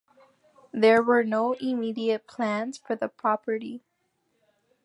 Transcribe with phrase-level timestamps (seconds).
[0.73, 3.83] There were no immediate plans for the property.